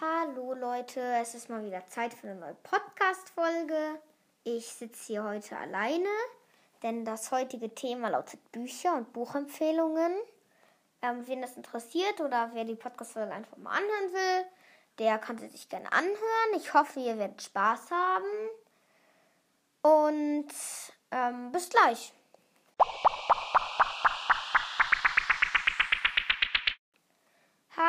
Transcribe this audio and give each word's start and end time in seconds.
Hallo 0.00 0.54
Leute, 0.54 1.00
es 1.20 1.34
ist 1.34 1.50
mal 1.50 1.64
wieder 1.64 1.84
Zeit 1.88 2.14
für 2.14 2.28
eine 2.28 2.38
neue 2.38 2.54
Podcast-Folge. 2.62 4.00
Ich 4.44 4.66
sitze 4.66 5.06
hier 5.08 5.24
heute 5.24 5.56
alleine, 5.56 6.08
denn 6.84 7.04
das 7.04 7.32
heutige 7.32 7.74
Thema 7.74 8.08
lautet 8.08 8.52
Bücher 8.52 8.94
und 8.94 9.12
Buchempfehlungen. 9.12 10.12
Ähm, 11.02 11.26
wen 11.26 11.42
das 11.42 11.56
interessiert 11.56 12.20
oder 12.20 12.50
wer 12.52 12.62
die 12.62 12.76
Podcast-Folge 12.76 13.32
einfach 13.32 13.56
mal 13.56 13.72
anhören 13.72 14.12
will, 14.12 14.46
der 15.00 15.18
kann 15.18 15.36
sie 15.36 15.48
sich 15.48 15.68
gerne 15.68 15.90
anhören. 15.90 16.54
Ich 16.54 16.74
hoffe, 16.74 17.00
ihr 17.00 17.18
werdet 17.18 17.42
Spaß 17.42 17.90
haben. 17.90 18.50
Und 19.82 20.52
ähm, 21.10 21.50
bis 21.50 21.70
gleich. 21.70 22.12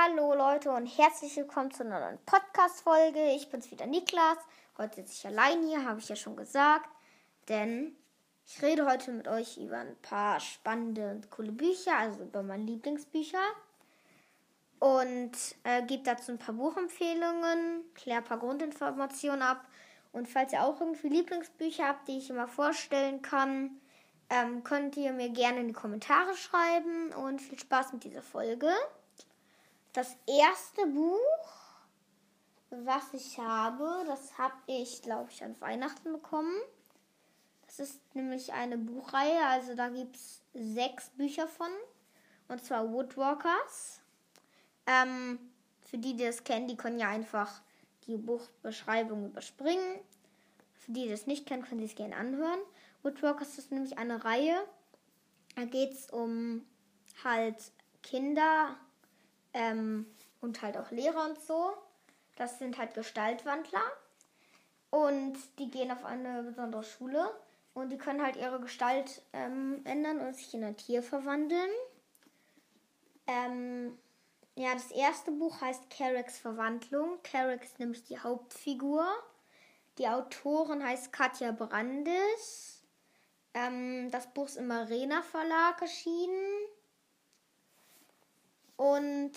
Hallo 0.09 0.33
Leute 0.33 0.71
und 0.71 0.87
herzlich 0.87 1.35
willkommen 1.35 1.71
zu 1.71 1.83
einer 1.83 1.99
neuen 1.99 2.17
Podcast-Folge. 2.25 3.31
Ich 3.35 3.49
bin's 3.49 3.69
wieder 3.69 3.85
Niklas. 3.85 4.37
Heute 4.77 4.95
sitze 4.95 5.13
ich 5.13 5.27
allein 5.27 5.61
hier, 5.63 5.85
habe 5.85 5.99
ich 5.99 6.09
ja 6.09 6.15
schon 6.15 6.35
gesagt. 6.35 6.89
Denn 7.47 7.95
ich 8.47 8.61
rede 8.61 8.85
heute 8.87 9.11
mit 9.11 9.27
euch 9.27 9.57
über 9.57 9.77
ein 9.77 9.95
paar 10.01 10.39
spannende 10.39 11.11
und 11.11 11.29
coole 11.29 11.51
Bücher, 11.51 11.95
also 11.97 12.23
über 12.23 12.41
meine 12.41 12.63
Lieblingsbücher. 12.63 13.41
Und 14.79 15.31
äh, 15.63 15.83
gebe 15.83 16.03
dazu 16.03 16.31
ein 16.31 16.39
paar 16.39 16.55
Buchempfehlungen, 16.55 17.83
kläre 17.93 18.19
ein 18.19 18.23
paar 18.23 18.39
Grundinformationen 18.39 19.41
ab. 19.41 19.65
Und 20.11 20.27
falls 20.27 20.53
ihr 20.53 20.63
auch 20.63 20.79
irgendwie 20.79 21.09
Lieblingsbücher 21.09 21.87
habt, 21.87 22.07
die 22.07 22.17
ich 22.17 22.29
immer 22.29 22.47
vorstellen 22.47 23.21
kann, 23.21 23.79
ähm, 24.29 24.63
könnt 24.63 24.97
ihr 24.97 25.11
mir 25.11 25.29
gerne 25.29 25.59
in 25.59 25.67
die 25.67 25.73
Kommentare 25.73 26.35
schreiben. 26.35 27.13
Und 27.13 27.41
viel 27.41 27.59
Spaß 27.59 27.93
mit 27.93 28.05
dieser 28.05 28.23
Folge. 28.23 28.71
Das 29.93 30.15
erste 30.27 30.85
Buch, 30.85 31.17
was 32.69 33.13
ich 33.13 33.39
habe, 33.39 34.03
das 34.05 34.37
habe 34.37 34.53
ich, 34.67 35.01
glaube 35.01 35.31
ich, 35.31 35.43
an 35.43 35.59
Weihnachten 35.59 36.11
bekommen. 36.13 36.55
Das 37.65 37.79
ist 37.79 38.15
nämlich 38.15 38.53
eine 38.53 38.77
Buchreihe, 38.77 39.45
also 39.47 39.75
da 39.75 39.89
gibt 39.89 40.15
es 40.15 40.41
sechs 40.53 41.09
Bücher 41.09 41.47
von. 41.47 41.69
Und 42.47 42.63
zwar 42.63 42.91
Woodwalkers. 42.91 44.01
Ähm, 44.85 45.39
für 45.81 45.97
die, 45.97 46.15
die 46.15 46.25
das 46.25 46.43
kennen, 46.43 46.67
die 46.67 46.77
können 46.77 46.99
ja 46.99 47.09
einfach 47.09 47.61
die 48.05 48.17
Buchbeschreibung 48.17 49.27
überspringen. 49.27 49.99
Für 50.73 50.91
die, 50.91 51.03
die 51.03 51.09
das 51.09 51.27
nicht 51.27 51.45
kennen, 51.45 51.63
können 51.63 51.79
sie 51.79 51.87
es 51.87 51.95
gerne 51.95 52.15
anhören. 52.15 52.59
Woodwalkers 53.03 53.57
ist 53.57 53.71
nämlich 53.71 53.97
eine 53.97 54.23
Reihe. 54.23 54.63
Da 55.55 55.65
geht 55.65 55.93
es 55.93 56.09
um 56.09 56.65
halt 57.23 57.71
Kinder, 58.01 58.75
ähm, 59.53 60.05
und 60.41 60.61
halt 60.61 60.77
auch 60.77 60.91
Lehrer 60.91 61.25
und 61.25 61.39
so. 61.41 61.73
Das 62.35 62.59
sind 62.59 62.77
halt 62.77 62.93
Gestaltwandler. 62.93 63.83
Und 64.89 65.37
die 65.59 65.69
gehen 65.69 65.91
auf 65.91 66.05
eine 66.05 66.43
besondere 66.43 66.83
Schule. 66.83 67.31
Und 67.73 67.89
die 67.89 67.97
können 67.97 68.21
halt 68.21 68.35
ihre 68.35 68.59
Gestalt 68.59 69.21
ähm, 69.33 69.81
ändern 69.85 70.19
und 70.19 70.35
sich 70.35 70.53
in 70.53 70.63
ein 70.63 70.77
Tier 70.77 71.03
verwandeln. 71.03 71.69
Ähm, 73.27 73.97
ja, 74.55 74.73
das 74.73 74.91
erste 74.91 75.31
Buch 75.31 75.61
heißt 75.61 75.89
Carricks 75.89 76.39
Verwandlung. 76.39 77.19
Carrick 77.23 77.63
ist 77.63 77.79
nämlich 77.79 78.03
die 78.03 78.19
Hauptfigur. 78.19 79.05
Die 79.97 80.07
Autorin 80.07 80.83
heißt 80.83 81.13
Katja 81.13 81.51
Brandes. 81.51 82.81
Ähm, 83.53 84.09
das 84.11 84.33
Buch 84.33 84.47
ist 84.47 84.57
im 84.57 84.71
Arena 84.71 85.21
Verlag 85.21 85.81
erschienen 85.81 86.69
und 88.79 89.33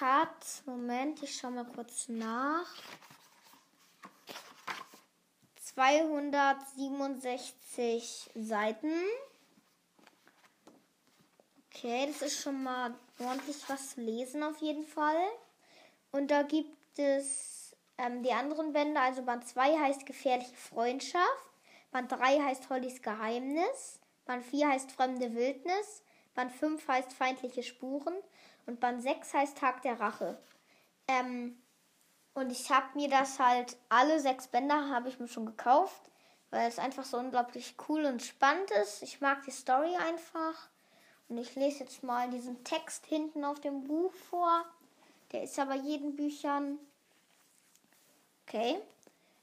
hat, 0.00 0.62
Moment, 0.66 1.22
ich 1.22 1.34
schau 1.34 1.50
mal 1.50 1.64
kurz 1.64 2.08
nach, 2.08 2.66
267 5.54 8.30
Seiten. 8.34 8.92
Okay, 11.70 12.06
das 12.06 12.20
ist 12.20 12.42
schon 12.42 12.62
mal 12.62 12.94
ordentlich 13.18 13.56
was 13.68 13.94
zu 13.94 14.02
lesen 14.02 14.42
auf 14.42 14.58
jeden 14.58 14.84
Fall. 14.84 15.24
Und 16.12 16.30
da 16.30 16.42
gibt 16.42 16.98
es 16.98 17.74
ähm, 17.96 18.22
die 18.22 18.32
anderen 18.32 18.74
Bände, 18.74 19.00
also 19.00 19.22
Band 19.22 19.48
2 19.48 19.78
heißt 19.78 20.04
Gefährliche 20.04 20.54
Freundschaft, 20.54 21.50
Band 21.92 22.12
3 22.12 22.42
heißt 22.42 22.68
Hollys 22.68 23.00
Geheimnis, 23.00 24.00
Band 24.26 24.44
4 24.44 24.68
heißt 24.68 24.92
Fremde 24.92 25.34
Wildnis, 25.34 26.02
Band 26.34 26.52
5 26.52 26.86
heißt 26.86 27.14
Feindliche 27.14 27.62
Spuren 27.62 28.14
und 28.66 28.80
Band 28.80 29.02
6 29.02 29.32
heißt 29.32 29.58
Tag 29.58 29.82
der 29.82 29.98
Rache. 29.98 30.38
Ähm, 31.08 31.56
und 32.34 32.50
ich 32.50 32.70
habe 32.70 32.86
mir 32.94 33.08
das 33.08 33.38
halt, 33.38 33.76
alle 33.88 34.20
sechs 34.20 34.48
Bänder 34.48 34.90
habe 34.90 35.08
ich 35.08 35.18
mir 35.18 35.28
schon 35.28 35.46
gekauft, 35.46 36.10
weil 36.50 36.68
es 36.68 36.78
einfach 36.78 37.04
so 37.04 37.16
unglaublich 37.16 37.74
cool 37.88 38.04
und 38.04 38.22
spannend 38.22 38.70
ist. 38.82 39.02
Ich 39.02 39.20
mag 39.20 39.42
die 39.44 39.50
Story 39.50 39.94
einfach. 39.96 40.68
Und 41.28 41.38
ich 41.38 41.54
lese 41.54 41.80
jetzt 41.80 42.02
mal 42.02 42.28
diesen 42.30 42.62
Text 42.62 43.06
hinten 43.06 43.44
auf 43.44 43.60
dem 43.60 43.84
Buch 43.84 44.12
vor. 44.12 44.64
Der 45.32 45.42
ist 45.42 45.56
ja 45.56 45.64
bei 45.64 45.76
jeden 45.76 46.14
Büchern. 46.14 46.78
Okay. 48.46 48.78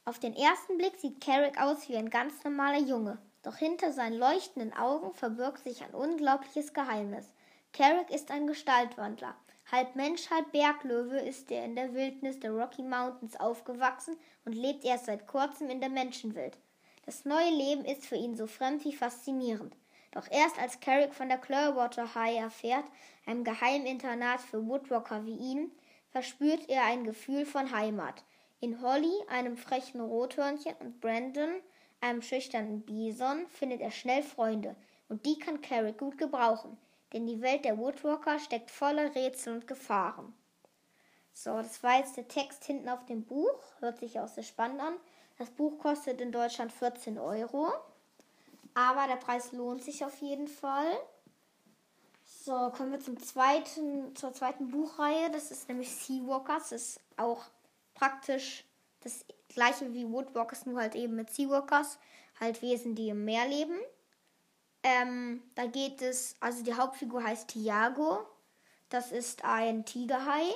Auf 0.06 0.20
den 0.20 0.36
ersten 0.36 0.78
Blick 0.78 0.98
sieht 1.00 1.20
Carrick 1.20 1.60
aus 1.60 1.90
wie 1.90 1.98
ein 1.98 2.10
ganz 2.10 2.44
normaler 2.44 2.80
Junge. 2.80 3.18
Doch 3.42 3.58
hinter 3.58 3.92
seinen 3.92 4.18
leuchtenden 4.18 4.74
Augen 4.74 5.14
verbirgt 5.14 5.64
sich 5.64 5.84
ein 5.84 5.94
unglaubliches 5.94 6.74
Geheimnis. 6.74 7.26
Carrick 7.74 8.12
ist 8.12 8.30
ein 8.30 8.46
Gestaltwandler. 8.46 9.36
Halb 9.72 9.96
Mensch, 9.96 10.30
halb 10.30 10.52
Berglöwe 10.52 11.18
ist 11.18 11.50
er 11.50 11.66
in 11.66 11.76
der 11.76 11.96
Wildnis 11.96 12.40
der 12.40 12.52
Rocky 12.52 12.84
Mountains 12.84 13.36
aufgewachsen 13.40 14.16
und 14.46 14.54
lebt 14.54 14.86
erst 14.86 15.08
seit 15.08 15.26
kurzem 15.26 15.72
in 15.72 15.80
der 15.80 15.90
Menschenwelt. 15.90 16.56
Das 17.08 17.26
neue 17.26 17.50
Leben 17.50 17.84
ist 17.84 18.06
für 18.06 18.16
ihn 18.16 18.36
so 18.36 18.46
fremd 18.46 18.86
wie 18.86 18.96
faszinierend. 18.96 19.76
Doch 20.12 20.30
erst 20.30 20.60
als 20.60 20.82
Carrick 20.82 21.16
von 21.16 21.30
der 21.30 21.40
Clearwater 21.40 22.14
High 22.14 22.42
erfährt, 22.42 22.86
einem 23.26 23.44
Geheiminternat 23.44 24.42
für 24.42 24.68
Woodwalker 24.68 25.26
wie 25.26 25.38
ihn, 25.38 25.72
verspürt 26.12 26.70
er 26.70 26.84
ein 26.84 27.04
Gefühl 27.06 27.44
von 27.44 27.72
Heimat. 27.72 28.24
In 28.60 28.84
Holly, 28.84 29.16
einem 29.30 29.58
frechen 29.58 30.00
Rothörnchen, 30.00 30.76
und 30.80 31.02
Brandon, 31.02 31.56
einem 32.02 32.22
schüchternen 32.22 32.82
Bison, 32.82 33.48
findet 33.48 33.82
er 33.82 33.90
schnell 33.90 34.22
Freunde, 34.22 34.76
und 35.10 35.26
die 35.26 35.40
kann 35.40 35.62
Carrick 35.62 35.98
gut 35.98 36.20
gebrauchen 36.20 36.78
denn 37.14 37.28
die 37.28 37.42
Welt 37.42 37.64
der 37.64 37.78
Woodwalker 37.78 38.40
steckt 38.40 38.72
voller 38.72 39.14
Rätsel 39.16 39.54
und 39.54 39.68
Gefahren. 39.68 40.34
So, 41.34 41.58
das 41.58 41.82
war 41.84 41.98
jetzt 41.98 42.18
der 42.18 42.28
Text 42.28 42.66
hinten 42.66 42.90
auf 42.90 43.06
dem 43.06 43.24
Buch. 43.24 43.60
Hört 43.80 44.00
sich 44.00 44.20
auch 44.20 44.28
sehr 44.28 44.44
spannend 44.44 44.82
an. 44.82 44.94
Das 45.38 45.50
Buch 45.50 45.80
kostet 45.80 46.22
in 46.22 46.32
Deutschland 46.32 46.72
14 46.72 47.18
Euro. 47.18 47.72
Aber 48.76 49.08
der 49.08 49.18
Preis 49.18 49.52
lohnt 49.52 49.84
sich 49.84 50.04
auf 50.06 50.20
jeden 50.22 50.48
Fall. 50.48 50.92
So, 52.26 52.70
kommen 52.72 52.92
wir 52.92 53.00
zum 53.00 53.20
zweiten, 53.20 54.16
zur 54.16 54.34
zweiten 54.34 54.70
Buchreihe. 54.70 55.32
Das 55.32 55.52
ist 55.52 55.68
nämlich 55.70 55.96
Seawalkers. 55.96 56.70
Das 56.70 56.82
ist 56.82 57.00
auch 57.18 57.46
praktisch 57.94 58.66
das 59.02 59.26
gleiche 59.50 59.94
wie 59.94 60.10
Woodwalkers, 60.10 60.66
nur 60.66 60.82
halt 60.82 60.96
eben 60.96 61.16
mit 61.16 61.32
Seawalkers. 61.32 62.00
Halt 62.40 62.62
Wesen, 62.62 62.96
die 62.96 63.10
im 63.10 63.26
Meer 63.26 63.48
leben. 63.48 63.78
Ähm, 64.84 65.42
da 65.56 65.66
geht 65.66 66.02
es, 66.02 66.36
also 66.40 66.64
die 66.64 66.74
Hauptfigur 66.74 67.24
heißt 67.24 67.50
Tiago. 67.50 68.28
Das 68.90 69.12
ist 69.12 69.44
ein 69.44 69.86
Tigerhai. 69.86 70.54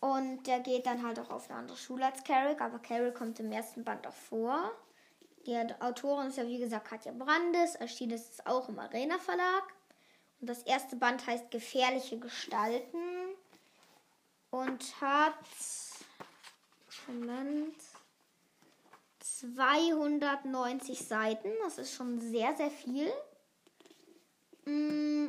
Und 0.00 0.46
der 0.46 0.60
geht 0.60 0.84
dann 0.86 1.02
halt 1.02 1.18
auch 1.18 1.30
auf 1.30 1.48
eine 1.48 1.60
andere 1.60 1.78
Schule 1.78 2.04
als 2.04 2.22
Carrick, 2.24 2.60
aber 2.60 2.78
Carrick 2.78 3.14
kommt 3.14 3.40
im 3.40 3.50
ersten 3.50 3.84
Band 3.84 4.06
auch 4.06 4.12
vor. 4.12 4.70
Die 5.46 5.56
Autorin 5.80 6.28
ist 6.28 6.36
ja 6.36 6.46
wie 6.46 6.58
gesagt 6.58 6.88
Katja 6.88 7.12
Brandes, 7.12 7.74
erschienen 7.76 8.12
ist 8.12 8.32
es 8.32 8.46
auch 8.46 8.68
im 8.68 8.78
Arena 8.78 9.18
Verlag. 9.18 9.64
Und 10.40 10.50
das 10.50 10.62
erste 10.62 10.96
Band 10.96 11.26
heißt 11.26 11.50
Gefährliche 11.50 12.18
Gestalten 12.18 12.98
und 14.50 15.00
hat 15.00 15.34
Moment 17.06 17.74
290 19.52 21.06
Seiten. 21.06 21.50
Das 21.62 21.78
ist 21.78 21.94
schon 21.94 22.20
sehr, 22.20 22.54
sehr 22.56 22.70
viel. 22.70 23.10
Mm. 24.64 25.28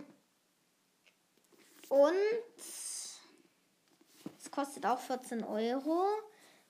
Und 1.89 2.13
es 4.39 4.51
kostet 4.51 4.85
auch 4.85 4.99
14 4.99 5.43
Euro. 5.43 6.05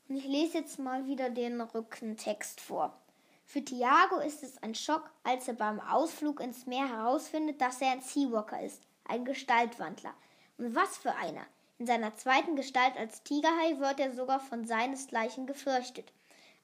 Und 0.07 0.15
ich 0.18 0.25
lese 0.25 0.59
jetzt 0.59 0.80
mal 0.80 1.06
wieder 1.06 1.30
den 1.30 1.62
Rückentext 1.62 2.62
vor. 2.62 3.00
Für 3.45 3.63
Tiago 3.63 4.19
ist 4.19 4.44
es 4.44 4.62
ein 4.63 4.74
Schock, 4.74 5.12
als 5.24 5.47
er 5.47 5.53
beim 5.53 5.80
Ausflug 5.80 6.39
ins 6.39 6.65
Meer 6.65 6.89
herausfindet, 6.89 7.62
dass 7.62 7.80
er 7.80 7.92
ein 7.92 8.01
Seawalker 8.01 8.62
ist, 8.62 8.81
ein 9.07 9.24
Gestaltwandler. 9.24 10.13
Und 10.57 10.75
was 10.75 10.97
für 10.97 11.13
einer! 11.15 11.45
In 11.77 11.86
seiner 11.86 12.15
zweiten 12.15 12.56
Gestalt 12.56 12.95
als 12.97 13.21
Tigerhai 13.24 13.80
wird 13.80 14.00
er 14.00 14.13
sogar 14.13 14.39
von 14.39 14.65
seinesgleichen 14.65 15.45
gefürchtet. 15.45 16.12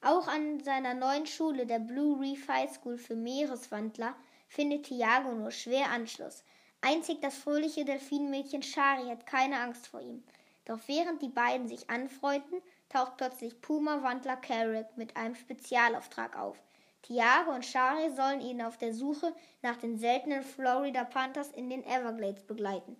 Auch 0.04 0.28
an 0.28 0.64
seiner 0.64 0.96
neuen 0.96 1.28
Schule, 1.28 1.68
der 1.68 1.78
Blue 1.78 2.20
Reef 2.20 2.48
High 2.48 2.74
School 2.74 2.98
für 2.98 3.16
Meereswandler, 3.16 4.16
findet 4.48 4.88
Tiago 4.88 5.32
nur 5.34 5.52
schwer 5.52 5.92
Anschluss. 5.92 6.44
Einzig 6.82 7.22
das 7.22 7.38
fröhliche 7.38 7.86
Delfinmädchen 7.86 8.64
Shari 8.64 9.08
hat 9.08 9.28
keine 9.28 9.60
Angst 9.60 9.88
vor 9.88 10.02
ihm. 10.02 10.24
Doch 10.66 10.80
während 10.88 11.22
die 11.22 11.30
beiden 11.30 11.68
sich 11.68 11.88
anfreunden, 11.92 12.62
taucht 12.90 13.18
plötzlich 13.18 13.62
Puma-Wandler 13.62 14.38
Carrick 14.38 14.88
mit 14.96 15.16
einem 15.16 15.36
Spezialauftrag 15.36 16.36
auf. 16.36 16.58
Tiago 17.04 17.52
und 17.52 17.66
Shari 17.66 18.10
sollen 18.16 18.42
ihn 18.42 18.64
auf 18.64 18.78
der 18.78 18.96
Suche 18.96 19.36
nach 19.62 19.78
den 19.78 20.00
seltenen 20.00 20.42
Florida 20.42 21.04
Panthers 21.04 21.50
in 21.50 21.70
den 21.70 21.84
Everglades 21.86 22.44
begleiten. 22.44 22.96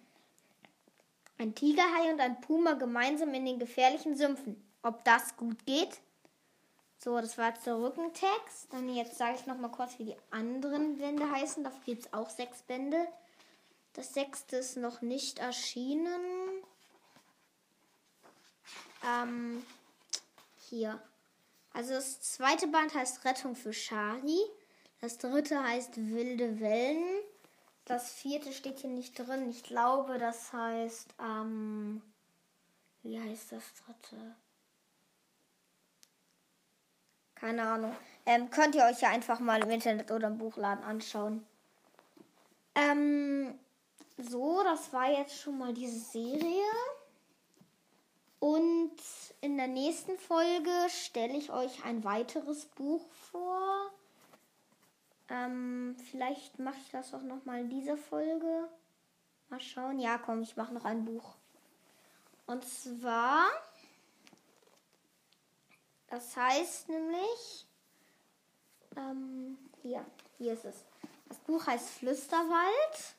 Ein 1.40 1.56
Tigerhai 1.56 2.12
und 2.14 2.22
ein 2.22 2.40
Puma 2.42 2.74
gemeinsam 2.74 3.34
in 3.34 3.46
den 3.46 3.58
gefährlichen 3.58 4.16
Sümpfen. 4.16 4.64
Ob 4.84 5.04
das 5.04 5.36
gut 5.36 5.66
geht? 5.66 6.00
So, 7.04 7.20
das 7.20 7.36
war 7.40 7.50
jetzt 7.50 7.66
der 7.66 7.80
Rückentext. 7.80 8.68
Dann 8.72 8.88
jetzt 8.94 9.18
sage 9.18 9.36
ich 9.36 9.48
noch 9.48 9.58
mal 9.58 9.72
kurz, 9.72 9.98
wie 9.98 10.06
die 10.06 10.18
anderen 10.30 11.00
Bände 11.00 11.32
heißen. 11.32 11.64
Dafür 11.64 11.84
gibt 11.84 12.06
es 12.06 12.14
auch 12.14 12.30
sechs 12.30 12.62
Bände. 12.62 13.08
Das 13.94 14.14
sechste 14.14 14.58
ist 14.58 14.78
noch 14.78 15.02
nicht 15.02 15.40
erschienen. 15.40 16.22
Ähm, 19.04 19.66
hier. 20.70 21.02
Also 21.74 21.94
das 21.94 22.22
zweite 22.22 22.68
Band 22.68 22.94
heißt 22.94 23.26
Rettung 23.26 23.56
für 23.56 23.74
Shari. 23.74 24.40
Das 25.00 25.18
dritte 25.18 25.64
heißt 25.64 25.98
Wilde 25.98 26.60
Wellen. 26.60 27.04
Das 27.86 28.12
vierte 28.12 28.54
steht 28.54 28.80
hier 28.80 28.92
nicht 28.92 29.18
drin. 29.18 29.50
Ich 29.50 29.64
glaube, 29.64 30.20
das 30.20 30.54
heißt, 30.54 31.16
ähm, 31.20 32.04
wie 33.02 33.20
heißt 33.20 33.54
das 33.54 33.64
dritte? 33.86 34.36
Keine 37.42 37.64
Ahnung. 37.64 37.96
Ähm, 38.28 38.52
könnt 38.52 38.76
ihr 38.76 38.86
euch 38.86 39.02
ja 39.02 39.10
einfach 39.10 39.40
mal 39.40 39.64
im 39.64 39.72
Internet 39.72 40.12
oder 40.12 40.28
im 40.28 40.38
Buchladen 40.38 40.84
anschauen. 40.84 41.44
Ähm, 42.76 43.58
so, 44.20 44.62
das 44.64 44.94
war 44.94 45.10
jetzt 45.10 45.42
schon 45.42 45.58
mal 45.58 45.74
diese 45.74 46.00
Serie. 46.00 46.70
Und 48.40 48.92
in 49.42 49.58
der 49.58 49.68
nächsten 49.68 50.20
Folge 50.20 50.72
stelle 50.90 51.36
ich 51.36 51.52
euch 51.52 51.84
ein 51.84 52.04
weiteres 52.04 52.66
Buch 52.66 53.10
vor. 53.32 53.90
Ähm, 55.30 55.96
vielleicht 56.12 56.60
mache 56.60 56.78
ich 56.78 56.92
das 56.92 57.12
auch 57.16 57.24
noch 57.24 57.44
mal 57.46 57.62
in 57.62 57.70
dieser 57.70 57.98
Folge. 57.98 58.70
Mal 59.50 59.60
schauen. 59.60 60.00
Ja, 60.00 60.20
komm, 60.20 60.44
ich 60.44 60.56
mache 60.58 60.76
noch 60.76 60.86
ein 60.86 61.06
Buch. 61.06 61.34
Und 62.46 62.64
zwar 62.66 63.46
das 66.12 66.36
heißt 66.38 66.90
nämlich, 66.90 67.66
ähm, 68.98 69.58
hier, 69.82 70.06
hier 70.38 70.54
ist 70.54 70.66
es. 70.66 70.84
Das 71.28 71.38
Buch 71.40 71.66
heißt 71.66 71.90
Flüsterwald. 71.90 73.16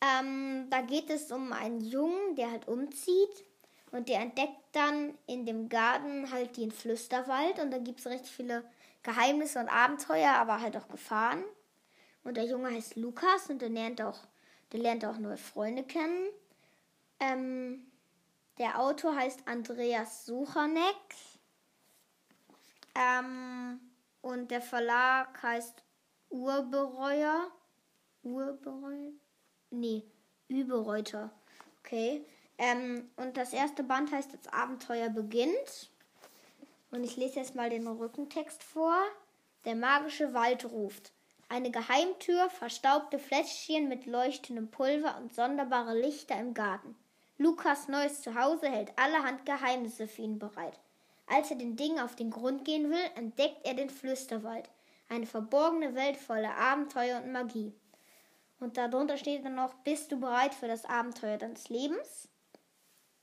Ähm, 0.00 0.68
da 0.70 0.82
geht 0.82 1.10
es 1.10 1.32
um 1.32 1.52
einen 1.52 1.80
Jungen, 1.80 2.36
der 2.36 2.50
halt 2.50 2.68
umzieht 2.68 3.44
und 3.90 4.08
der 4.08 4.20
entdeckt 4.20 4.60
dann 4.72 5.18
in 5.26 5.46
dem 5.46 5.68
Garten 5.68 6.30
halt 6.30 6.56
den 6.56 6.70
Flüsterwald 6.70 7.58
und 7.58 7.70
da 7.70 7.78
gibt 7.78 8.00
es 8.00 8.06
recht 8.06 8.26
viele 8.26 8.64
Geheimnisse 9.02 9.58
und 9.58 9.68
Abenteuer, 9.68 10.32
aber 10.32 10.60
halt 10.60 10.76
auch 10.76 10.88
Gefahren. 10.88 11.42
Und 12.22 12.36
der 12.36 12.44
Junge 12.44 12.70
heißt 12.70 12.96
Lukas 12.96 13.50
und 13.50 13.60
der 13.60 13.68
lernt 13.68 14.00
auch, 14.00 14.18
der 14.72 14.80
lernt 14.80 15.04
auch 15.04 15.18
neue 15.18 15.36
Freunde 15.36 15.82
kennen. 15.84 16.28
Ähm, 17.20 17.86
der 18.58 18.80
Autor 18.80 19.16
heißt 19.16 19.40
Andreas 19.46 20.26
Suchanek. 20.26 20.96
Ähm, 22.94 23.80
und 24.20 24.50
der 24.50 24.62
Verlag 24.62 25.42
heißt 25.42 25.82
Urbereuer. 26.30 27.50
Urbereuer? 28.22 29.12
Nee, 29.70 30.04
Überreuter. 30.48 31.30
Okay. 31.80 32.24
Ähm, 32.58 33.10
und 33.16 33.36
das 33.36 33.52
erste 33.52 33.82
Band 33.82 34.12
heißt 34.12 34.32
Das 34.32 34.52
Abenteuer 34.52 35.08
beginnt. 35.08 35.90
Und 36.90 37.04
ich 37.04 37.16
lese 37.16 37.40
jetzt 37.40 37.54
mal 37.54 37.70
den 37.70 37.86
Rückentext 37.86 38.62
vor. 38.62 38.96
Der 39.64 39.74
magische 39.74 40.32
Wald 40.34 40.64
ruft. 40.64 41.12
Eine 41.48 41.70
Geheimtür, 41.70 42.48
verstaubte 42.50 43.18
Fläschchen 43.18 43.88
mit 43.88 44.06
leuchtendem 44.06 44.70
Pulver 44.70 45.16
und 45.18 45.34
sonderbare 45.34 45.98
Lichter 45.98 46.38
im 46.38 46.54
Garten. 46.54 46.96
Lukas 47.36 47.88
neues 47.88 48.22
Zuhause 48.22 48.68
hält 48.68 48.92
allerhand 48.98 49.44
Geheimnisse 49.44 50.06
für 50.06 50.22
ihn 50.22 50.38
bereit. 50.38 50.78
Als 51.26 51.50
er 51.50 51.56
den 51.56 51.76
Dingen 51.76 52.00
auf 52.00 52.16
den 52.16 52.30
Grund 52.30 52.64
gehen 52.64 52.90
will, 52.90 53.10
entdeckt 53.14 53.64
er 53.64 53.74
den 53.74 53.90
Flüsterwald, 53.90 54.68
eine 55.08 55.26
verborgene 55.26 55.94
Welt 55.94 56.16
voller 56.16 56.56
Abenteuer 56.56 57.22
und 57.22 57.32
Magie. 57.32 57.72
Und 58.60 58.76
darunter 58.76 59.16
steht 59.16 59.44
dann 59.44 59.56
noch, 59.56 59.74
bist 59.74 60.12
du 60.12 60.20
bereit 60.20 60.54
für 60.54 60.68
das 60.68 60.84
Abenteuer 60.84 61.38
deines 61.38 61.68
Lebens? 61.68 62.28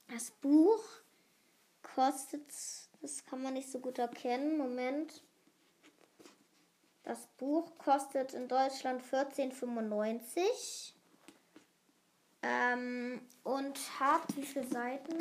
Das 0.08 0.32
Buch 0.32 0.84
kostet, 1.82 2.46
das 3.02 3.26
kann 3.26 3.42
man 3.42 3.54
nicht 3.54 3.72
so 3.72 3.80
gut 3.80 3.98
erkennen, 3.98 4.58
Moment. 4.58 5.24
Das 7.04 7.28
Buch 7.38 7.78
kostet 7.78 8.34
in 8.34 8.48
Deutschland 8.48 9.02
14,95 9.04 10.94
ähm, 12.44 13.22
und 13.44 14.00
hat 14.00 14.36
wie 14.36 14.44
viele 14.44 14.68
Seiten? 14.68 15.16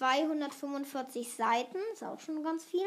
245 0.00 1.34
Seiten, 1.34 1.76
ist 1.92 2.02
auch 2.02 2.18
schon 2.20 2.42
ganz 2.42 2.64
viel. 2.64 2.86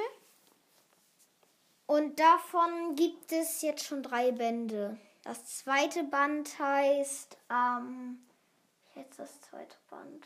Und 1.86 2.20
davon 2.20 2.96
gibt 2.96 3.32
es 3.32 3.62
jetzt 3.62 3.86
schon 3.86 4.02
drei 4.02 4.32
Bände. 4.32 4.98
Das 5.24 5.60
zweite 5.60 6.04
Band 6.06 6.58
heißt, 6.58 7.38
ähm, 7.52 8.26
jetzt 8.96 9.20
das 9.20 9.42
zweite 9.42 9.76
Band. 9.92 10.26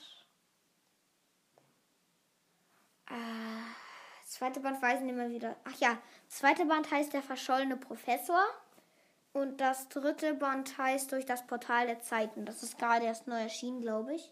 Äh, 3.10 4.24
zweite 4.26 4.62
Band 4.62 4.82
weiß 4.82 5.00
ich 5.00 5.06
nicht 5.06 5.16
mehr 5.16 5.30
wieder. 5.30 5.58
Ach 5.66 5.78
ja, 5.80 5.98
das 6.30 6.38
zweite 6.38 6.66
Band 6.66 6.90
heißt 6.90 7.12
Der 7.12 7.22
verschollene 7.22 7.76
Professor. 7.76 8.42
Und 9.34 9.60
das 9.60 9.90
dritte 9.90 10.36
Band 10.36 10.78
heißt 10.78 11.12
Durch 11.12 11.26
das 11.26 11.46
Portal 11.46 11.88
der 11.88 12.00
Zeiten. 12.00 12.46
Das 12.46 12.64
ist 12.64 12.78
gerade 12.78 13.06
erst 13.06 13.28
neu 13.28 13.42
erschienen, 13.42 13.82
glaube 13.82 14.16
ich. 14.16 14.32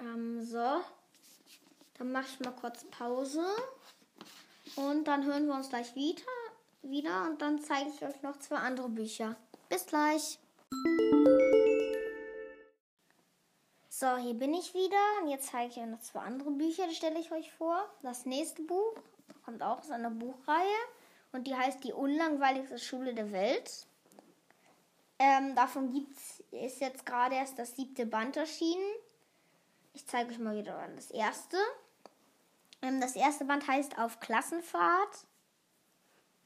Ähm, 0.00 0.42
so. 0.44 0.80
Dann 1.98 2.12
mache 2.12 2.26
ich 2.26 2.40
mal 2.40 2.52
kurz 2.52 2.84
Pause. 2.84 3.44
Und 4.76 5.04
dann 5.04 5.24
hören 5.24 5.46
wir 5.46 5.54
uns 5.54 5.68
gleich 5.68 5.94
wieder, 5.94 6.22
wieder 6.82 7.26
und 7.28 7.42
dann 7.42 7.58
zeige 7.60 7.90
ich 7.90 8.02
euch 8.02 8.22
noch 8.22 8.38
zwei 8.38 8.56
andere 8.56 8.88
Bücher. 8.88 9.36
Bis 9.68 9.86
gleich. 9.86 10.38
So, 13.88 14.16
hier 14.16 14.34
bin 14.34 14.54
ich 14.54 14.72
wieder 14.72 14.96
und 15.20 15.28
jetzt 15.28 15.50
zeige 15.50 15.70
ich 15.70 15.76
euch 15.78 15.86
noch 15.86 16.00
zwei 16.00 16.20
andere 16.20 16.52
Bücher, 16.52 16.86
die 16.86 16.94
stelle 16.94 17.18
ich 17.18 17.32
euch 17.32 17.52
vor. 17.52 17.84
Das 18.02 18.24
nächste 18.24 18.62
Buch 18.62 18.94
kommt 19.44 19.62
auch 19.62 19.80
aus 19.80 19.90
einer 19.90 20.10
Buchreihe 20.10 20.78
und 21.32 21.46
die 21.46 21.54
heißt 21.54 21.84
Die 21.84 21.92
unlangweiligste 21.92 22.78
Schule 22.78 23.12
der 23.12 23.32
Welt. 23.32 23.86
Ähm, 25.18 25.54
davon 25.54 25.92
gibt's, 25.92 26.42
ist 26.50 26.80
jetzt 26.80 27.04
gerade 27.04 27.34
erst 27.34 27.58
das 27.58 27.76
siebte 27.76 28.06
Band 28.06 28.38
erschienen. 28.38 28.90
Ich 29.92 30.06
zeige 30.06 30.30
euch 30.30 30.38
mal 30.38 30.56
wieder 30.56 30.86
das 30.94 31.10
erste. 31.10 31.56
Ähm, 32.82 33.00
das 33.00 33.16
erste 33.16 33.44
Band 33.44 33.66
heißt 33.66 33.98
Auf 33.98 34.20
Klassenfahrt. 34.20 35.26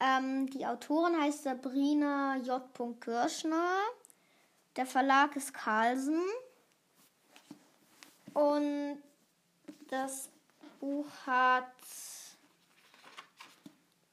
Ähm, 0.01 0.49
die 0.51 0.67
Autorin 0.67 1.21
heißt 1.21 1.45
Sabrina 1.45 2.37
J. 2.37 2.63
Kirschner. 3.01 3.79
Der 4.77 4.87
Verlag 4.87 5.37
ist 5.37 5.55
Carlsen. 5.55 6.21
Und 8.33 9.03
das 9.89 10.31
Buch 10.81 11.07
hat. 11.27 11.73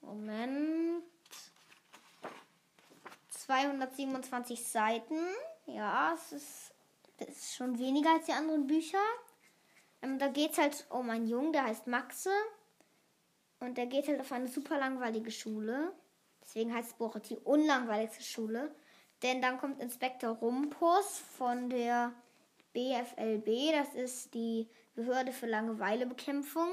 Moment. 0.02 1.04
227 3.30 4.64
Seiten. 4.66 5.20
Ja, 5.66 6.14
es 6.14 6.32
ist 6.32 6.71
das 7.28 7.38
ist 7.38 7.56
schon 7.56 7.78
weniger 7.80 8.12
als 8.12 8.25
die 8.25 8.34
anderen 8.34 8.68
Bücher. 8.68 9.01
Ähm, 10.01 10.20
da 10.20 10.28
geht 10.28 10.54
es 10.54 10.58
halt 10.58 10.86
um 10.90 11.10
einen 11.10 11.28
Jungen, 11.28 11.54
der 11.54 11.66
heißt 11.66 11.88
Maxe. 11.88 12.32
Und 13.60 13.78
der 13.78 13.86
geht 13.86 14.08
halt 14.08 14.20
auf 14.20 14.32
eine 14.32 14.48
super 14.48 14.78
langweilige 14.80 15.32
Schule. 15.32 15.94
Deswegen 16.42 16.74
heißt 16.74 16.98
Buch 16.98 17.18
die 17.20 17.38
unlangweiligste 17.38 18.24
Schule. 18.24 18.74
Denn 19.22 19.42
dann 19.42 19.60
kommt 19.60 19.80
Inspektor 19.80 20.32
Rumpus 20.38 21.20
von 21.38 21.70
der 21.70 22.12
BFLB, 22.74 23.72
das 23.72 23.94
ist 23.94 24.34
die 24.34 24.68
Behörde 24.96 25.32
für 25.32 25.46
Langeweilebekämpfung, 25.46 26.70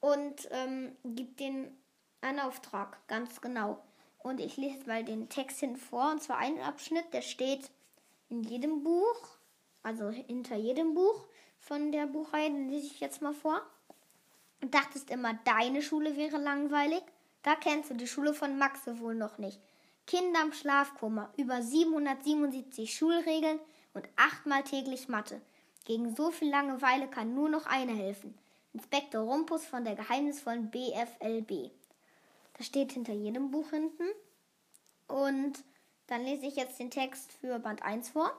und 0.00 0.48
ähm, 0.50 0.96
gibt 1.04 1.38
den 1.38 1.76
einen 2.20 2.40
Auftrag, 2.40 3.06
ganz 3.06 3.40
genau. 3.40 3.80
Und 4.18 4.40
ich 4.40 4.56
lese 4.56 4.86
mal 4.86 5.04
den 5.04 5.28
Text 5.28 5.60
hin 5.60 5.76
vor, 5.76 6.10
und 6.10 6.22
zwar 6.22 6.38
einen 6.38 6.60
Abschnitt, 6.60 7.12
der 7.12 7.22
steht 7.22 7.70
in 8.28 8.42
jedem 8.42 8.82
Buch 8.82 9.28
also 9.82 10.10
hinter 10.10 10.56
jedem 10.56 10.94
Buch 10.94 11.26
von 11.58 11.92
der 11.92 12.06
Buchreihe, 12.06 12.50
lese 12.50 12.86
ich 12.86 13.00
jetzt 13.00 13.22
mal 13.22 13.34
vor. 13.34 13.62
Du 14.60 14.68
dachtest 14.68 15.10
immer, 15.10 15.34
deine 15.44 15.82
Schule 15.82 16.16
wäre 16.16 16.38
langweilig? 16.38 17.02
Da 17.42 17.56
kennst 17.56 17.90
du 17.90 17.94
die 17.94 18.06
Schule 18.06 18.34
von 18.34 18.58
Maxe 18.58 19.00
wohl 19.00 19.14
noch 19.14 19.38
nicht. 19.38 19.60
Kinder 20.06 20.42
im 20.42 20.52
Schlafkummer, 20.52 21.32
über 21.36 21.62
777 21.62 22.94
Schulregeln, 22.94 23.58
und 23.94 24.08
achtmal 24.16 24.62
täglich 24.62 25.08
Mathe. 25.08 25.40
Gegen 25.84 26.14
so 26.14 26.30
viel 26.30 26.48
Langeweile 26.48 27.08
kann 27.08 27.34
nur 27.34 27.48
noch 27.48 27.66
eine 27.66 27.92
helfen. 27.92 28.38
Inspektor 28.72 29.22
Rumpus 29.22 29.66
von 29.66 29.84
der 29.84 29.96
geheimnisvollen 29.96 30.70
BFLB. 30.70 31.70
Das 32.54 32.66
steht 32.66 32.92
hinter 32.92 33.12
jedem 33.12 33.50
Buch 33.50 33.70
hinten. 33.70 34.04
Und 35.08 35.62
dann 36.06 36.24
lese 36.24 36.46
ich 36.46 36.56
jetzt 36.56 36.78
den 36.78 36.90
Text 36.90 37.32
für 37.32 37.58
Band 37.58 37.82
1 37.82 38.10
vor. 38.10 38.32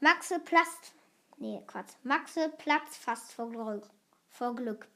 Maxe 0.00 0.38
platzt. 0.40 0.92
Nee, 1.38 1.62
Quatsch. 1.66 1.92
Maxe 2.02 2.50
platzt 2.58 2.96
fast 2.96 3.32
vor 3.32 3.50
Glück. 3.50 3.88
Vor 4.28 4.54
Glück. 4.54 4.86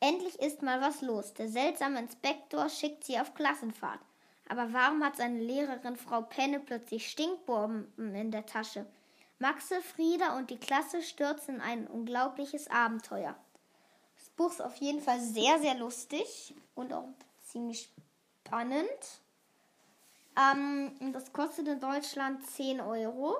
Endlich 0.00 0.38
ist 0.38 0.62
mal 0.62 0.80
was 0.80 1.00
los. 1.00 1.32
Der 1.34 1.48
seltsame 1.48 1.98
Inspektor 1.98 2.68
schickt 2.68 3.04
sie 3.04 3.18
auf 3.18 3.34
Klassenfahrt. 3.34 4.00
Aber 4.48 4.72
warum 4.72 5.02
hat 5.04 5.16
seine 5.16 5.40
Lehrerin 5.40 5.96
Frau 5.96 6.22
Penne 6.22 6.60
plötzlich 6.60 7.10
Stinkbomben 7.10 8.14
in 8.14 8.30
der 8.30 8.46
Tasche? 8.46 8.84
Maxe, 9.38 9.80
Frieda 9.80 10.36
und 10.36 10.50
die 10.50 10.58
Klasse 10.58 11.02
stürzen 11.02 11.56
in 11.56 11.60
ein 11.62 11.86
unglaubliches 11.86 12.68
Abenteuer. 12.68 13.34
Das 14.18 14.28
Buch 14.30 14.50
ist 14.50 14.60
auf 14.60 14.76
jeden 14.76 15.00
Fall 15.00 15.20
sehr, 15.20 15.58
sehr 15.60 15.76
lustig 15.76 16.54
und 16.74 16.92
auch 16.92 17.08
ziemlich 17.46 17.90
spannend. 18.44 19.20
Ähm, 20.36 21.12
das 21.12 21.32
kostet 21.32 21.68
in 21.68 21.80
Deutschland 21.80 22.46
10 22.46 22.80
Euro. 22.82 23.36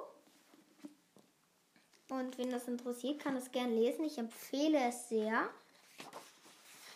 Und 2.10 2.36
wen 2.38 2.50
das 2.50 2.66
interessiert, 2.66 3.20
kann 3.20 3.36
es 3.36 3.50
gerne 3.52 3.72
lesen. 3.72 4.04
Ich 4.04 4.18
empfehle 4.18 4.78
es 4.88 5.08
sehr. 5.08 5.48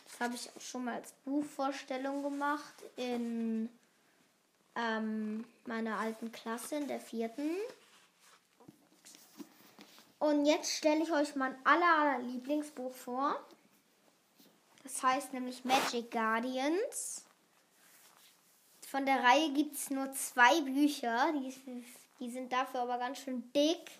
Das 0.09 0.21
habe 0.21 0.35
ich 0.35 0.51
auch 0.55 0.61
schon 0.61 0.85
mal 0.85 0.95
als 0.95 1.13
Buchvorstellung 1.25 2.23
gemacht 2.23 2.75
in 2.97 3.69
ähm, 4.75 5.45
meiner 5.67 5.99
alten 5.99 6.33
Klasse, 6.33 6.77
in 6.77 6.89
der 6.89 7.01
vierten. 7.01 7.51
Und 10.19 10.47
jetzt 10.47 10.73
stelle 10.73 11.03
ich 11.03 11.13
euch 11.13 11.37
mein 11.37 11.55
aller, 11.65 11.99
aller 11.99 12.19
Lieblingsbuch 12.21 12.95
vor. 12.95 13.39
Das 14.83 15.03
heißt 15.03 15.33
nämlich 15.33 15.65
Magic 15.65 16.11
Guardians. 16.11 17.25
Von 18.89 19.07
der 19.07 19.23
Reihe 19.23 19.53
gibt 19.53 19.75
es 19.75 19.91
nur 19.91 20.13
zwei 20.13 20.61
Bücher. 20.61 21.33
Die, 21.33 21.85
die 22.21 22.31
sind 22.31 22.53
dafür 22.53 22.81
aber 22.81 22.99
ganz 22.99 23.19
schön 23.19 23.53
dick. 23.53 23.91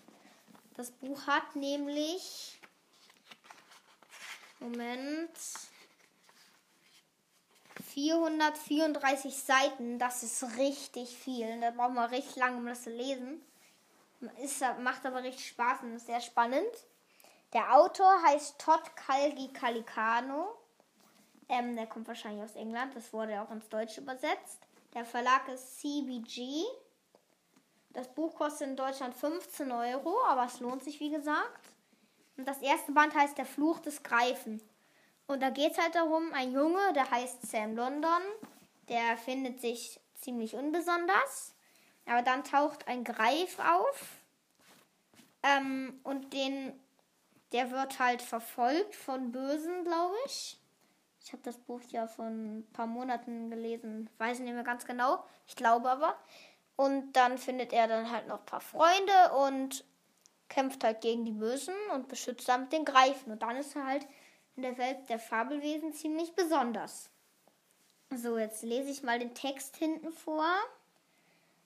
Das 0.75 0.91
Buch 0.91 1.25
hat 1.27 1.55
nämlich. 1.55 2.59
Moment. 4.59 5.29
434 7.93 9.35
Seiten. 9.35 9.99
Das 9.99 10.23
ist 10.23 10.43
richtig 10.57 11.17
viel. 11.17 11.61
Da 11.61 11.71
braucht 11.71 11.93
man 11.93 12.09
richtig 12.09 12.35
lange, 12.35 12.57
um 12.57 12.65
das 12.65 12.83
zu 12.83 12.89
lesen. 12.89 13.41
Ist, 14.41 14.63
macht 14.81 15.05
aber 15.05 15.23
richtig 15.23 15.47
Spaß 15.49 15.83
und 15.83 15.95
ist 15.95 16.07
sehr 16.07 16.21
spannend. 16.21 16.67
Der 17.53 17.73
Autor 17.75 18.21
heißt 18.23 18.59
Todd 18.59 18.95
Kalgi 18.95 19.49
Calicano. 19.53 20.57
Ähm, 21.47 21.75
der 21.75 21.87
kommt 21.87 22.07
wahrscheinlich 22.07 22.43
aus 22.43 22.55
England. 22.55 22.95
Das 22.95 23.13
wurde 23.13 23.41
auch 23.41 23.51
ins 23.51 23.69
Deutsche 23.69 24.01
übersetzt. 24.01 24.59
Der 24.93 25.05
Verlag 25.05 25.47
ist 25.47 25.79
CBG. 25.79 26.63
Das 27.95 28.09
Buch 28.09 28.35
kostet 28.35 28.67
in 28.67 28.75
Deutschland 28.75 29.15
15 29.15 29.71
Euro, 29.71 30.21
aber 30.25 30.45
es 30.45 30.59
lohnt 30.59 30.83
sich, 30.83 30.99
wie 30.99 31.11
gesagt. 31.11 31.69
Und 32.35 32.45
das 32.45 32.61
erste 32.61 32.91
Band 32.91 33.15
heißt 33.15 33.37
Der 33.37 33.45
Fluch 33.45 33.79
des 33.79 34.03
Greifen. 34.03 34.61
Und 35.27 35.41
da 35.41 35.49
geht 35.49 35.71
es 35.71 35.77
halt 35.77 35.95
darum, 35.95 36.33
ein 36.33 36.51
Junge, 36.51 36.91
der 36.93 37.09
heißt 37.09 37.49
Sam 37.49 37.73
London, 37.73 38.21
der 38.89 39.15
findet 39.15 39.61
sich 39.61 40.01
ziemlich 40.15 40.55
unbesonders. 40.55 41.55
Aber 42.05 42.21
dann 42.21 42.43
taucht 42.43 42.85
ein 42.89 43.05
Greif 43.05 43.59
auf. 43.59 44.19
Ähm, 45.41 45.97
und 46.03 46.33
den, 46.33 46.77
der 47.53 47.71
wird 47.71 47.97
halt 47.99 48.21
verfolgt 48.21 48.93
von 48.93 49.31
Bösen, 49.31 49.85
glaube 49.85 50.15
ich. 50.25 50.59
Ich 51.23 51.31
habe 51.31 51.43
das 51.43 51.57
Buch 51.57 51.81
ja 51.91 52.07
vor 52.07 52.25
ein 52.25 52.67
paar 52.73 52.87
Monaten 52.87 53.49
gelesen. 53.49 54.09
Weiß 54.17 54.39
nicht 54.39 54.53
mehr 54.53 54.63
ganz 54.63 54.85
genau. 54.85 55.23
Ich 55.47 55.55
glaube 55.55 55.89
aber. 55.89 56.17
Und 56.75 57.13
dann 57.13 57.37
findet 57.37 57.71
er 57.71 57.87
dann 57.87 58.11
halt 58.11 58.27
noch 58.27 58.39
ein 58.39 58.45
paar 58.45 58.61
Freunde 58.61 59.31
und 59.45 59.83
kämpft 60.49 60.83
halt 60.83 61.01
gegen 61.01 61.25
die 61.25 61.31
Bösen 61.31 61.75
und 61.93 62.07
beschützt 62.07 62.47
damit 62.49 62.73
den 62.73 62.85
Greifen. 62.85 63.31
Und 63.31 63.41
dann 63.41 63.57
ist 63.57 63.75
er 63.75 63.85
halt 63.85 64.05
in 64.55 64.63
der 64.63 64.77
Welt 64.77 65.09
der 65.09 65.19
Fabelwesen 65.19 65.93
ziemlich 65.93 66.33
besonders. 66.33 67.09
So, 68.11 68.37
jetzt 68.37 68.63
lese 68.63 68.91
ich 68.91 69.03
mal 69.03 69.19
den 69.19 69.33
Text 69.33 69.77
hinten 69.77 70.11
vor. 70.11 70.47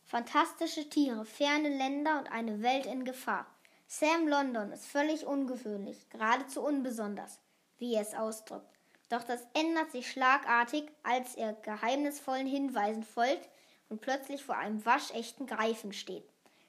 Fantastische 0.05 0.89
Tiere, 0.89 1.25
ferne 1.25 1.69
Länder 1.69 2.17
und 2.19 2.31
eine 2.31 2.63
Welt 2.63 2.85
in 2.85 3.05
Gefahr. 3.05 3.45
Sam 3.87 4.27
London 4.27 4.71
ist 4.71 4.85
völlig 4.85 5.25
ungewöhnlich, 5.25 6.09
geradezu 6.09 6.61
unbesonders, 6.61 7.39
wie 7.77 7.95
er 7.95 8.01
es 8.01 8.13
ausdrückt. 8.13 8.71
Doch 9.09 9.23
das 9.23 9.41
ändert 9.53 9.91
sich 9.91 10.09
schlagartig, 10.09 10.85
als 11.03 11.35
er 11.35 11.53
geheimnisvollen 11.53 12.47
Hinweisen 12.47 13.03
folgt 13.03 13.49
und 13.89 14.01
plötzlich 14.01 14.43
vor 14.43 14.55
einem 14.55 14.85
waschechten 14.85 15.45
Greifen 15.45 15.93
steht. 15.93 16.27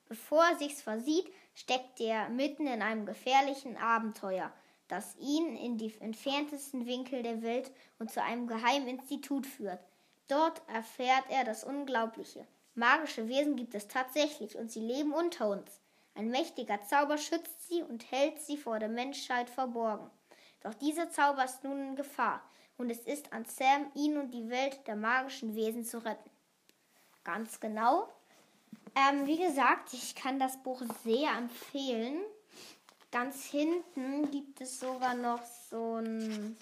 Bevor 0.08 0.42
er 0.44 0.56
sich's 0.56 0.82
versieht, 0.82 1.32
steckt 1.54 2.00
er 2.00 2.28
mitten 2.30 2.66
in 2.66 2.82
einem 2.82 3.06
gefährlichen 3.06 3.76
Abenteuer, 3.76 4.52
das 4.88 5.16
ihn 5.18 5.56
in 5.56 5.78
die 5.78 5.94
entferntesten 6.00 6.86
Winkel 6.86 7.22
der 7.22 7.42
Welt 7.42 7.70
und 7.98 8.10
zu 8.10 8.22
einem 8.22 8.48
geheimen 8.48 8.88
Institut 8.88 9.46
führt. 9.46 9.80
Dort 10.26 10.62
erfährt 10.68 11.24
er 11.28 11.44
das 11.44 11.62
Unglaubliche. 11.62 12.46
Magische 12.74 13.28
Wesen 13.28 13.56
gibt 13.56 13.74
es 13.74 13.88
tatsächlich 13.88 14.56
und 14.56 14.70
sie 14.70 14.80
leben 14.80 15.12
unter 15.12 15.48
uns. 15.50 15.80
Ein 16.14 16.30
mächtiger 16.30 16.82
Zauber 16.82 17.18
schützt 17.18 17.68
sie 17.68 17.82
und 17.82 18.10
hält 18.10 18.40
sie 18.40 18.56
vor 18.56 18.78
der 18.78 18.88
Menschheit 18.88 19.48
verborgen. 19.48 20.10
Doch 20.62 20.74
dieser 20.74 21.10
Zauber 21.10 21.44
ist 21.44 21.64
nun 21.64 21.80
in 21.80 21.96
Gefahr 21.96 22.42
und 22.78 22.90
es 22.90 23.00
ist 23.00 23.32
an 23.32 23.44
Sam, 23.44 23.90
ihn 23.94 24.16
und 24.16 24.32
die 24.32 24.48
Welt 24.48 24.86
der 24.86 24.96
magischen 24.96 25.54
Wesen 25.54 25.84
zu 25.84 25.98
retten. 25.98 26.29
Ganz 27.24 27.60
genau. 27.60 28.08
Ähm, 28.94 29.26
wie 29.26 29.38
gesagt, 29.38 29.92
ich 29.92 30.14
kann 30.14 30.38
das 30.38 30.62
Buch 30.62 30.82
sehr 31.04 31.30
empfehlen. 31.36 32.20
Ganz 33.12 33.44
hinten 33.44 34.30
gibt 34.30 34.60
es 34.60 34.80
sogar 34.80 35.14
noch 35.14 35.44
so 35.70 35.96
ein. 35.96 36.56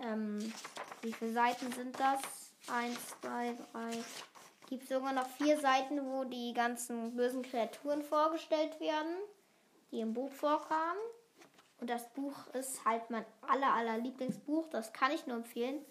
Ähm, 0.00 0.52
wie 1.02 1.12
viele 1.12 1.32
Seiten 1.32 1.72
sind 1.72 1.98
das? 1.98 2.20
Eins, 2.68 2.98
zwei, 3.20 3.56
drei, 3.72 3.90
gibt 4.68 4.88
sogar 4.88 5.12
noch 5.12 5.26
vier 5.26 5.58
Seiten, 5.58 6.04
wo 6.04 6.24
die 6.24 6.52
ganzen 6.52 7.16
bösen 7.16 7.42
Kreaturen 7.42 8.02
vorgestellt 8.02 8.78
werden, 8.80 9.16
die 9.90 10.00
im 10.00 10.12
Buch 10.12 10.30
vorkamen. 10.30 11.00
Und 11.80 11.88
das 11.88 12.08
Buch 12.12 12.34
ist 12.54 12.84
halt 12.84 13.08
mein 13.10 13.24
aller, 13.42 13.72
aller 13.72 13.98
Lieblingsbuch. 13.98 14.68
Das 14.68 14.92
kann 14.92 15.12
ich 15.12 15.26
nur 15.26 15.36
empfehlen. 15.36 15.84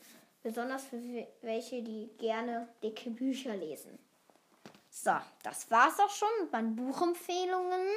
Besonders 0.43 0.85
für 0.85 1.01
welche, 1.41 1.81
die 1.83 2.09
gerne 2.17 2.67
dicke 2.81 3.09
Bücher 3.09 3.55
lesen. 3.55 3.99
So, 4.89 5.11
das 5.43 5.69
war's 5.69 5.99
auch 5.99 6.09
schon 6.09 6.29
mit 6.41 6.51
meinen 6.51 6.75
Buchempfehlungen. 6.75 7.87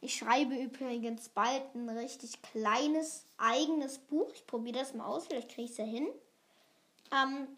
Ich 0.00 0.16
schreibe 0.16 0.56
übrigens 0.56 1.28
bald 1.28 1.74
ein 1.74 1.88
richtig 1.88 2.42
kleines 2.42 3.26
eigenes 3.38 3.98
Buch. 3.98 4.30
Ich 4.34 4.46
probiere 4.46 4.80
das 4.80 4.94
mal 4.94 5.06
aus, 5.06 5.26
vielleicht 5.26 5.50
kriege 5.50 5.62
ich 5.62 5.70
es 5.70 5.76
ja 5.78 5.84
hin. 5.84 6.08
Ähm, 7.12 7.48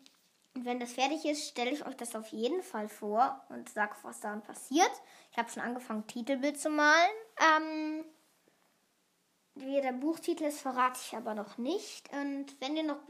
und 0.54 0.64
wenn 0.64 0.78
das 0.78 0.92
fertig 0.92 1.24
ist, 1.24 1.48
stelle 1.48 1.70
ich 1.70 1.84
euch 1.84 1.96
das 1.96 2.14
auf 2.14 2.28
jeden 2.28 2.62
Fall 2.62 2.88
vor 2.88 3.44
und 3.48 3.68
sage, 3.68 3.96
was 4.02 4.20
daran 4.20 4.42
passiert. 4.42 4.90
Ich 5.32 5.38
habe 5.38 5.50
schon 5.50 5.62
angefangen, 5.62 6.06
Titelbild 6.06 6.60
zu 6.60 6.70
malen. 6.70 7.10
Ähm, 7.38 8.04
wie 9.56 9.80
der 9.80 9.92
Buchtitel 9.92 10.44
ist, 10.44 10.60
verrate 10.60 11.00
ich 11.02 11.16
aber 11.16 11.34
noch 11.34 11.58
nicht. 11.58 12.08
Und 12.12 12.60
wenn 12.60 12.76
ihr 12.76 12.84
noch 12.84 13.08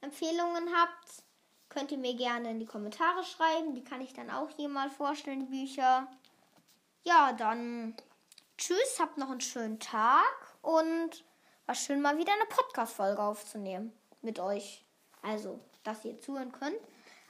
Buchempfehlungen 0.00 0.68
habt, 0.74 1.24
könnt 1.68 1.92
ihr 1.92 1.98
mir 1.98 2.14
gerne 2.14 2.50
in 2.50 2.60
die 2.60 2.66
Kommentare 2.66 3.24
schreiben. 3.24 3.74
Die 3.74 3.84
kann 3.84 4.00
ich 4.00 4.12
dann 4.12 4.30
auch 4.30 4.50
hier 4.56 4.68
mal 4.68 4.90
vorstellen, 4.90 5.40
die 5.40 5.58
Bücher. 5.58 6.06
Ja, 7.04 7.32
dann 7.32 7.94
tschüss, 8.58 8.98
habt 9.00 9.18
noch 9.18 9.30
einen 9.30 9.40
schönen 9.40 9.80
Tag 9.80 10.56
und 10.62 11.24
war 11.66 11.74
schön 11.74 12.00
mal 12.00 12.18
wieder 12.18 12.32
eine 12.32 12.46
Podcast-Folge 12.46 13.22
aufzunehmen 13.22 13.92
mit 14.22 14.38
euch. 14.38 14.84
Also 15.22 15.60
dass 15.82 16.04
ihr 16.04 16.20
zuhören 16.20 16.52
könnt. 16.52 16.80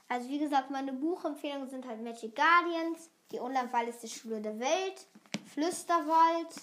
Also 0.09 0.29
wie 0.29 0.39
gesagt, 0.39 0.71
meine 0.71 0.93
Buchempfehlungen 0.93 1.69
sind 1.69 1.87
halt 1.87 2.01
Magic 2.01 2.35
Guardians, 2.35 3.09
die 3.31 3.39
unlangweiligste 3.39 4.07
Schule 4.07 4.41
der 4.41 4.59
Welt, 4.59 5.07
Flüsterwald, 5.53 6.55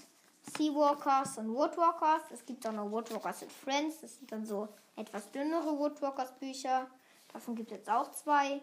Seawalkers 0.57 1.39
und 1.39 1.55
Woodwalkers. 1.55 2.23
Es 2.33 2.45
gibt 2.45 2.67
auch 2.67 2.73
noch 2.73 2.91
Woodwalkers 2.91 3.43
and 3.43 3.53
Friends. 3.53 4.01
Das 4.01 4.17
sind 4.17 4.31
dann 4.31 4.45
so 4.45 4.69
etwas 4.97 5.31
dünnere 5.31 5.79
Woodwalkers 5.79 6.33
Bücher. 6.39 6.89
Davon 7.33 7.55
gibt 7.55 7.71
es 7.71 7.79
jetzt 7.79 7.91
auch 7.91 8.11
zwei. 8.13 8.63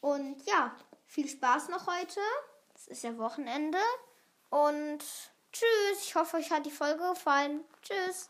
Und 0.00 0.44
ja, 0.46 0.74
viel 1.06 1.28
Spaß 1.28 1.68
noch 1.68 1.86
heute. 1.86 2.20
Es 2.74 2.88
ist 2.88 3.02
ja 3.04 3.16
Wochenende. 3.18 3.78
Und 4.50 5.04
tschüss. 5.52 6.02
Ich 6.02 6.14
hoffe, 6.14 6.38
euch 6.38 6.50
hat 6.50 6.66
die 6.66 6.70
Folge 6.70 7.08
gefallen. 7.10 7.64
Tschüss. 7.82 8.28